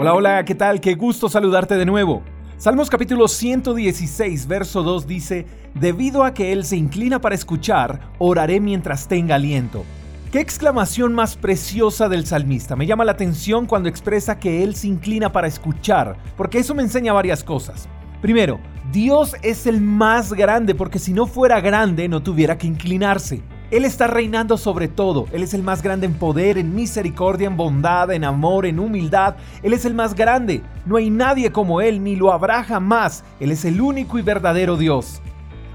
Hola, 0.00 0.14
hola, 0.14 0.44
¿qué 0.44 0.54
tal? 0.54 0.80
Qué 0.80 0.94
gusto 0.94 1.28
saludarte 1.28 1.74
de 1.74 1.84
nuevo. 1.84 2.22
Salmos 2.56 2.88
capítulo 2.88 3.26
116, 3.26 4.46
verso 4.46 4.84
2 4.84 5.08
dice, 5.08 5.44
Debido 5.74 6.22
a 6.22 6.32
que 6.32 6.52
Él 6.52 6.64
se 6.64 6.76
inclina 6.76 7.20
para 7.20 7.34
escuchar, 7.34 7.98
oraré 8.18 8.60
mientras 8.60 9.08
tenga 9.08 9.34
aliento. 9.34 9.84
Qué 10.30 10.38
exclamación 10.38 11.14
más 11.14 11.36
preciosa 11.36 12.08
del 12.08 12.26
salmista. 12.26 12.76
Me 12.76 12.86
llama 12.86 13.04
la 13.04 13.10
atención 13.10 13.66
cuando 13.66 13.88
expresa 13.88 14.38
que 14.38 14.62
Él 14.62 14.76
se 14.76 14.86
inclina 14.86 15.32
para 15.32 15.48
escuchar, 15.48 16.16
porque 16.36 16.60
eso 16.60 16.76
me 16.76 16.84
enseña 16.84 17.12
varias 17.12 17.42
cosas. 17.42 17.88
Primero, 18.22 18.60
Dios 18.92 19.34
es 19.42 19.66
el 19.66 19.80
más 19.80 20.32
grande 20.32 20.76
porque 20.76 21.00
si 21.00 21.12
no 21.12 21.26
fuera 21.26 21.60
grande 21.60 22.06
no 22.06 22.22
tuviera 22.22 22.56
que 22.56 22.68
inclinarse. 22.68 23.42
Él 23.70 23.84
está 23.84 24.06
reinando 24.06 24.56
sobre 24.56 24.88
todo. 24.88 25.26
Él 25.30 25.42
es 25.42 25.52
el 25.52 25.62
más 25.62 25.82
grande 25.82 26.06
en 26.06 26.14
poder, 26.14 26.56
en 26.56 26.74
misericordia, 26.74 27.48
en 27.48 27.56
bondad, 27.56 28.10
en 28.12 28.24
amor, 28.24 28.64
en 28.64 28.78
humildad. 28.78 29.36
Él 29.62 29.74
es 29.74 29.84
el 29.84 29.94
más 29.94 30.14
grande. 30.14 30.62
No 30.86 30.96
hay 30.96 31.10
nadie 31.10 31.52
como 31.52 31.82
Él, 31.82 32.02
ni 32.02 32.16
lo 32.16 32.32
habrá 32.32 32.64
jamás. 32.64 33.24
Él 33.40 33.50
es 33.50 33.66
el 33.66 33.80
único 33.80 34.18
y 34.18 34.22
verdadero 34.22 34.78
Dios. 34.78 35.20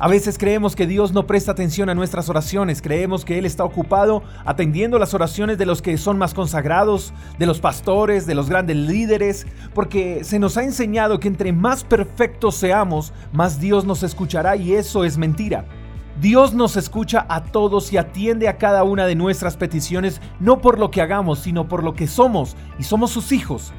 A 0.00 0.06
veces 0.06 0.38
creemos 0.38 0.76
que 0.76 0.86
Dios 0.86 1.12
no 1.12 1.26
presta 1.26 1.50
atención 1.50 1.88
a 1.88 1.94
nuestras 1.94 2.28
oraciones, 2.28 2.80
creemos 2.80 3.24
que 3.24 3.36
Él 3.36 3.44
está 3.44 3.64
ocupado 3.64 4.22
atendiendo 4.44 4.96
las 4.96 5.12
oraciones 5.12 5.58
de 5.58 5.66
los 5.66 5.82
que 5.82 5.98
son 5.98 6.18
más 6.18 6.34
consagrados, 6.34 7.12
de 7.36 7.46
los 7.46 7.58
pastores, 7.58 8.24
de 8.24 8.36
los 8.36 8.48
grandes 8.48 8.76
líderes, 8.76 9.44
porque 9.74 10.22
se 10.22 10.38
nos 10.38 10.56
ha 10.56 10.62
enseñado 10.62 11.18
que 11.18 11.26
entre 11.26 11.52
más 11.52 11.82
perfectos 11.82 12.54
seamos, 12.54 13.12
más 13.32 13.58
Dios 13.60 13.84
nos 13.84 14.04
escuchará 14.04 14.54
y 14.54 14.74
eso 14.74 15.04
es 15.04 15.18
mentira. 15.18 15.64
Dios 16.20 16.52
nos 16.52 16.76
escucha 16.76 17.26
a 17.28 17.44
todos 17.44 17.92
y 17.92 17.96
atiende 17.96 18.48
a 18.48 18.58
cada 18.58 18.82
una 18.82 19.06
de 19.06 19.14
nuestras 19.14 19.56
peticiones, 19.56 20.20
no 20.40 20.60
por 20.60 20.80
lo 20.80 20.90
que 20.90 21.00
hagamos, 21.00 21.38
sino 21.38 21.68
por 21.68 21.84
lo 21.84 21.94
que 21.94 22.08
somos, 22.08 22.56
y 22.76 22.82
somos 22.82 23.12
sus 23.12 23.30
hijos. 23.30 23.72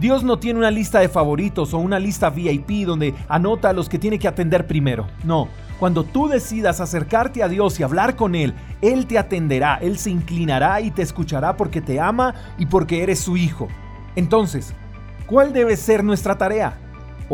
Dios 0.00 0.24
no 0.24 0.38
tiene 0.38 0.58
una 0.58 0.70
lista 0.70 1.00
de 1.00 1.10
favoritos 1.10 1.74
o 1.74 1.78
una 1.78 1.98
lista 1.98 2.30
VIP 2.30 2.86
donde 2.86 3.14
anota 3.28 3.68
a 3.68 3.72
los 3.74 3.90
que 3.90 3.98
tiene 3.98 4.18
que 4.18 4.26
atender 4.26 4.66
primero. 4.66 5.06
No, 5.22 5.48
cuando 5.78 6.02
tú 6.02 6.28
decidas 6.28 6.80
acercarte 6.80 7.42
a 7.42 7.48
Dios 7.48 7.78
y 7.78 7.82
hablar 7.82 8.16
con 8.16 8.34
Él, 8.34 8.54
Él 8.80 9.06
te 9.06 9.18
atenderá, 9.18 9.76
Él 9.76 9.98
se 9.98 10.08
inclinará 10.08 10.80
y 10.80 10.92
te 10.92 11.02
escuchará 11.02 11.58
porque 11.58 11.82
te 11.82 12.00
ama 12.00 12.34
y 12.56 12.64
porque 12.64 13.02
eres 13.02 13.18
su 13.18 13.36
hijo. 13.36 13.68
Entonces, 14.16 14.72
¿cuál 15.26 15.52
debe 15.52 15.76
ser 15.76 16.02
nuestra 16.02 16.38
tarea? 16.38 16.78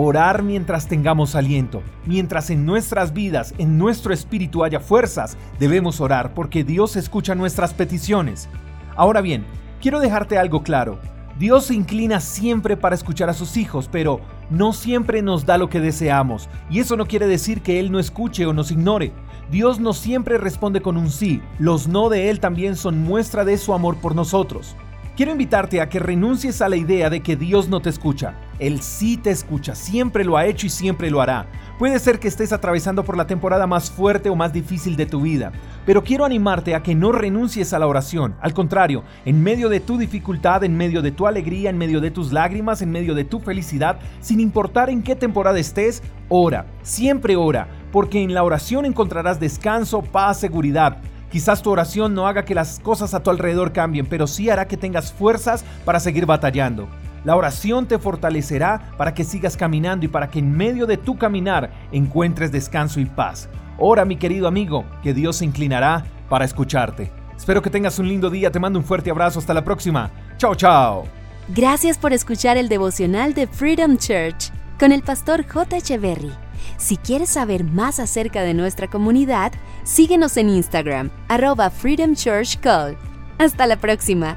Orar 0.00 0.44
mientras 0.44 0.86
tengamos 0.86 1.34
aliento. 1.34 1.82
Mientras 2.06 2.50
en 2.50 2.64
nuestras 2.64 3.12
vidas, 3.12 3.52
en 3.58 3.78
nuestro 3.78 4.14
espíritu 4.14 4.62
haya 4.62 4.78
fuerzas, 4.78 5.36
debemos 5.58 6.00
orar 6.00 6.34
porque 6.34 6.62
Dios 6.62 6.94
escucha 6.94 7.34
nuestras 7.34 7.74
peticiones. 7.74 8.48
Ahora 8.94 9.22
bien, 9.22 9.44
quiero 9.82 9.98
dejarte 9.98 10.38
algo 10.38 10.62
claro. 10.62 11.00
Dios 11.36 11.64
se 11.64 11.74
inclina 11.74 12.20
siempre 12.20 12.76
para 12.76 12.94
escuchar 12.94 13.28
a 13.28 13.34
sus 13.34 13.56
hijos, 13.56 13.88
pero 13.90 14.20
no 14.50 14.72
siempre 14.72 15.20
nos 15.20 15.46
da 15.46 15.58
lo 15.58 15.68
que 15.68 15.80
deseamos. 15.80 16.48
Y 16.70 16.78
eso 16.78 16.96
no 16.96 17.06
quiere 17.06 17.26
decir 17.26 17.60
que 17.60 17.80
Él 17.80 17.90
no 17.90 17.98
escuche 17.98 18.46
o 18.46 18.52
nos 18.52 18.70
ignore. 18.70 19.10
Dios 19.50 19.80
no 19.80 19.92
siempre 19.94 20.38
responde 20.38 20.80
con 20.80 20.96
un 20.96 21.10
sí. 21.10 21.42
Los 21.58 21.88
no 21.88 22.08
de 22.08 22.30
Él 22.30 22.38
también 22.38 22.76
son 22.76 23.02
muestra 23.02 23.44
de 23.44 23.58
su 23.58 23.74
amor 23.74 23.96
por 23.96 24.14
nosotros. 24.14 24.76
Quiero 25.16 25.32
invitarte 25.32 25.80
a 25.80 25.88
que 25.88 25.98
renuncies 25.98 26.62
a 26.62 26.68
la 26.68 26.76
idea 26.76 27.10
de 27.10 27.20
que 27.20 27.34
Dios 27.34 27.68
no 27.68 27.80
te 27.80 27.90
escucha. 27.90 28.36
Él 28.58 28.82
sí 28.82 29.16
te 29.16 29.30
escucha, 29.30 29.74
siempre 29.74 30.24
lo 30.24 30.36
ha 30.36 30.46
hecho 30.46 30.66
y 30.66 30.70
siempre 30.70 31.10
lo 31.10 31.20
hará. 31.20 31.46
Puede 31.78 31.98
ser 32.00 32.18
que 32.18 32.26
estés 32.26 32.52
atravesando 32.52 33.04
por 33.04 33.16
la 33.16 33.28
temporada 33.28 33.66
más 33.68 33.88
fuerte 33.88 34.30
o 34.30 34.34
más 34.34 34.52
difícil 34.52 34.96
de 34.96 35.06
tu 35.06 35.20
vida, 35.20 35.52
pero 35.86 36.02
quiero 36.02 36.24
animarte 36.24 36.74
a 36.74 36.82
que 36.82 36.96
no 36.96 37.12
renuncies 37.12 37.72
a 37.72 37.78
la 37.78 37.86
oración. 37.86 38.34
Al 38.40 38.52
contrario, 38.52 39.04
en 39.24 39.42
medio 39.42 39.68
de 39.68 39.78
tu 39.78 39.96
dificultad, 39.96 40.64
en 40.64 40.76
medio 40.76 41.02
de 41.02 41.12
tu 41.12 41.28
alegría, 41.28 41.70
en 41.70 41.78
medio 41.78 42.00
de 42.00 42.10
tus 42.10 42.32
lágrimas, 42.32 42.82
en 42.82 42.90
medio 42.90 43.14
de 43.14 43.24
tu 43.24 43.38
felicidad, 43.38 44.00
sin 44.20 44.40
importar 44.40 44.90
en 44.90 45.04
qué 45.04 45.14
temporada 45.14 45.58
estés, 45.60 46.02
ora, 46.28 46.66
siempre 46.82 47.36
ora, 47.36 47.68
porque 47.92 48.22
en 48.22 48.34
la 48.34 48.42
oración 48.42 48.84
encontrarás 48.84 49.38
descanso, 49.38 50.02
paz, 50.02 50.40
seguridad. 50.40 50.98
Quizás 51.30 51.62
tu 51.62 51.70
oración 51.70 52.14
no 52.14 52.26
haga 52.26 52.44
que 52.44 52.54
las 52.54 52.80
cosas 52.80 53.14
a 53.14 53.22
tu 53.22 53.30
alrededor 53.30 53.72
cambien, 53.72 54.06
pero 54.06 54.26
sí 54.26 54.50
hará 54.50 54.66
que 54.66 54.76
tengas 54.76 55.12
fuerzas 55.12 55.64
para 55.84 56.00
seguir 56.00 56.26
batallando. 56.26 56.88
La 57.24 57.36
oración 57.36 57.86
te 57.86 57.98
fortalecerá 57.98 58.92
para 58.96 59.14
que 59.14 59.24
sigas 59.24 59.56
caminando 59.56 60.04
y 60.06 60.08
para 60.08 60.30
que 60.30 60.38
en 60.38 60.56
medio 60.56 60.86
de 60.86 60.96
tu 60.96 61.18
caminar 61.18 61.70
encuentres 61.92 62.52
descanso 62.52 63.00
y 63.00 63.06
paz. 63.06 63.48
Ora, 63.78 64.04
mi 64.04 64.16
querido 64.16 64.48
amigo, 64.48 64.84
que 65.02 65.14
Dios 65.14 65.36
se 65.36 65.44
inclinará 65.44 66.04
para 66.28 66.44
escucharte. 66.44 67.10
Espero 67.36 67.62
que 67.62 67.70
tengas 67.70 67.98
un 67.98 68.08
lindo 68.08 68.30
día, 68.30 68.50
te 68.50 68.58
mando 68.58 68.78
un 68.78 68.84
fuerte 68.84 69.10
abrazo, 69.10 69.38
hasta 69.38 69.54
la 69.54 69.64
próxima. 69.64 70.10
Chao, 70.36 70.54
chao. 70.54 71.04
Gracias 71.48 71.96
por 71.96 72.12
escuchar 72.12 72.56
el 72.56 72.68
devocional 72.68 73.32
de 73.34 73.46
Freedom 73.46 73.96
Church 73.96 74.50
con 74.78 74.92
el 74.92 75.02
pastor 75.02 75.46
J. 75.46 75.76
Echeverry. 75.78 76.32
Si 76.76 76.96
quieres 76.96 77.30
saber 77.30 77.64
más 77.64 78.00
acerca 78.00 78.42
de 78.42 78.54
nuestra 78.54 78.88
comunidad, 78.88 79.52
síguenos 79.84 80.36
en 80.36 80.50
Instagram, 80.50 81.10
arroba 81.28 81.70
Freedom 81.70 82.14
Church 82.14 82.58
Call. 82.60 82.96
Hasta 83.38 83.66
la 83.66 83.76
próxima. 83.76 84.36